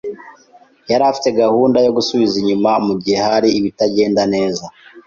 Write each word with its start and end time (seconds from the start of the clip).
yari 0.89 1.03
afite 1.11 1.29
gahunda 1.41 1.77
yo 1.85 1.91
gusubiza 1.97 2.35
inyuma 2.41 2.71
mugihe 2.85 3.19
hari 3.29 3.47
ibitagenda 3.59 4.21
neza. 4.33 4.65